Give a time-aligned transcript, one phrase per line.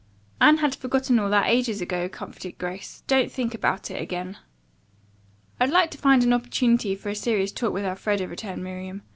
[0.41, 3.03] "Anne had forgotten all that, ages ago," comforted Grace.
[3.05, 4.37] "Don't think about it again."
[5.59, 9.03] "I'd like to find an opportunity for a serious talk with Elfreda," returned Miriam.